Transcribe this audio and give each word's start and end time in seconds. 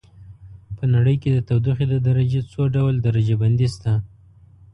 په 0.77 0.83
نړۍ 0.93 1.15
کې 1.21 1.29
د 1.33 1.39
تودوخې 1.47 1.85
د 1.89 1.95
درجې 2.07 2.41
څو 2.51 2.61
ډول 2.75 2.93
درجه 3.07 3.35
بندي 3.41 3.67
شته. 3.73 3.93